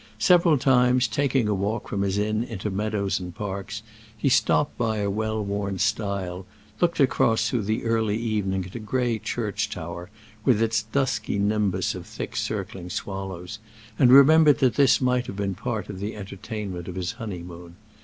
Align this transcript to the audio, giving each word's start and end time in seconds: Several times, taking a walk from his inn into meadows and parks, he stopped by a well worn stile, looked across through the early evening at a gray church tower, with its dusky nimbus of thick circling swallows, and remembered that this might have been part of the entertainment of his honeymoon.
Several 0.17 0.57
times, 0.57 1.07
taking 1.07 1.47
a 1.47 1.53
walk 1.53 1.87
from 1.87 2.01
his 2.01 2.17
inn 2.17 2.43
into 2.43 2.71
meadows 2.71 3.19
and 3.19 3.35
parks, 3.35 3.83
he 4.17 4.29
stopped 4.29 4.75
by 4.75 4.97
a 4.97 5.11
well 5.11 5.45
worn 5.45 5.77
stile, 5.77 6.47
looked 6.81 6.99
across 6.99 7.47
through 7.47 7.61
the 7.65 7.83
early 7.83 8.17
evening 8.17 8.65
at 8.65 8.73
a 8.73 8.79
gray 8.79 9.19
church 9.19 9.69
tower, 9.69 10.09
with 10.43 10.59
its 10.59 10.81
dusky 10.81 11.37
nimbus 11.37 11.93
of 11.93 12.07
thick 12.07 12.35
circling 12.35 12.89
swallows, 12.89 13.59
and 13.99 14.11
remembered 14.11 14.57
that 14.57 14.73
this 14.73 15.01
might 15.01 15.27
have 15.27 15.35
been 15.35 15.53
part 15.53 15.87
of 15.87 15.99
the 15.99 16.15
entertainment 16.15 16.87
of 16.87 16.95
his 16.95 17.11
honeymoon. 17.11 17.75